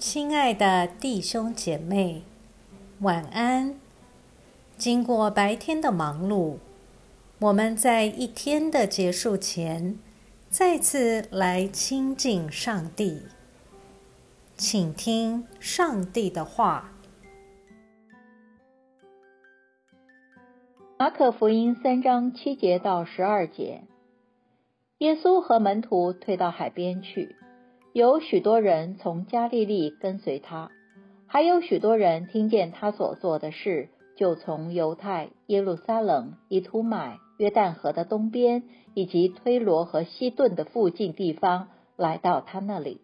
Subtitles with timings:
[0.00, 2.22] 亲爱的弟兄姐妹，
[3.00, 3.78] 晚安。
[4.78, 6.56] 经过白天的忙碌，
[7.38, 9.98] 我们在一天的结束前，
[10.48, 13.24] 再次来亲近上帝，
[14.56, 16.92] 请听上帝的话。
[20.96, 23.82] 马可福音三章七节到十二节，
[24.96, 27.36] 耶稣和门徒退到海边去。
[27.92, 30.70] 有许多人从加利利跟随他，
[31.26, 38.62] 还有许多人听见他所做的事，就从犹太、耶路撒冷、以图买、约旦河的东边，
[38.94, 41.66] 以及推罗和西顿的附近地方
[41.96, 43.00] 来到他那里。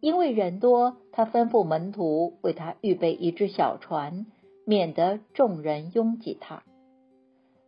[0.00, 4.26] 因为人多，他吩咐门徒为他预备一只小船，
[4.66, 6.62] 免得众人拥挤他。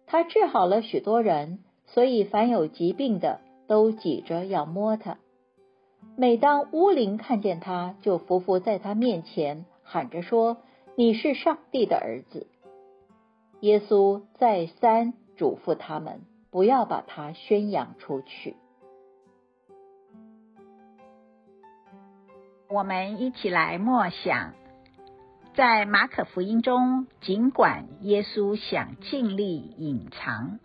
[0.07, 5.17] 他治好了许多人，所以凡有疾病的都挤着要摸他。
[6.15, 10.59] 每当乌灵看见他，就伏伏在他面前，喊着说
[10.95, 12.47] ：“你是上帝的儿子。”
[13.61, 16.21] 耶稣再三嘱咐他们，
[16.51, 18.57] 不要把他宣扬出去。
[22.69, 24.53] 我们一起来默想，
[25.55, 30.59] 在马可福音中，尽管耶稣想尽力隐藏，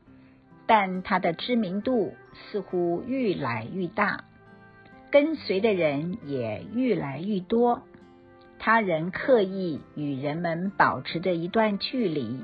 [0.65, 4.25] 但他的知名度似乎愈来愈大。
[5.09, 7.83] 跟随的人也愈来愈多，
[8.59, 12.41] 他人刻意与人们保持着一段距离，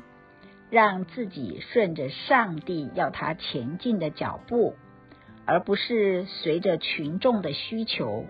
[0.70, 4.76] 让自己顺着上帝要他前进的脚步，
[5.46, 8.26] 而不是随着群众的需求。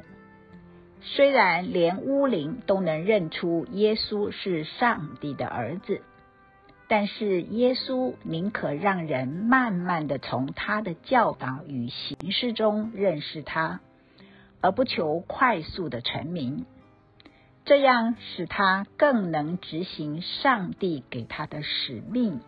[1.01, 6.01] 虽然连巫灵都能认出耶稣是上帝的儿子，
[6.87, 13.81] 但是耶稣宁可让人慢慢的从他的教导与形式中认识他。
[14.63, 16.65] 而不求快速的成名，
[17.65, 22.39] 这样使他更能执行上帝给他的使命。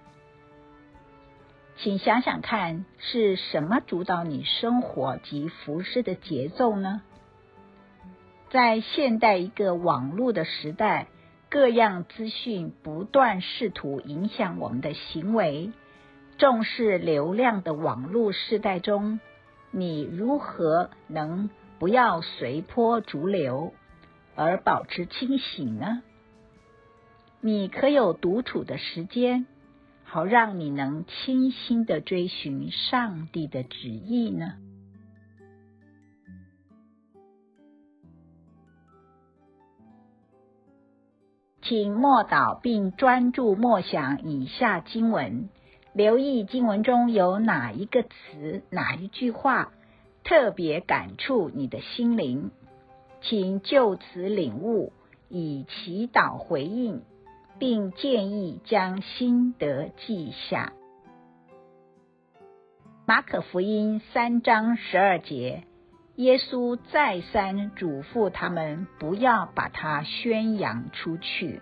[1.75, 7.01] 请想想看，是什么主导你生活及服饰的节奏呢？
[8.49, 11.07] 在现代一个网络的时代，
[11.49, 15.73] 各样资讯不断试图影响我们的行为，
[16.37, 19.19] 重视流量的网络时代中，
[19.71, 21.49] 你如何能？
[21.77, 23.73] 不要随波逐流，
[24.35, 26.03] 而保持清醒呢？
[27.41, 29.45] 你可有独处的时间，
[30.03, 34.53] 好让你能清心的追寻上帝的旨意呢？
[41.61, 45.49] 请默祷并专注默想以下经文，
[45.93, 49.71] 留意经文中有哪一个词、哪一句话。
[50.25, 52.49] 特别感触你的心灵，
[53.21, 54.91] 请就此领悟，
[55.29, 57.03] 以祈祷回应，
[57.59, 60.73] 并建议将心得记下。
[63.05, 65.63] 马可福音三章十二节，
[66.15, 71.61] 耶稣再三嘱咐他们不要把它宣扬出去。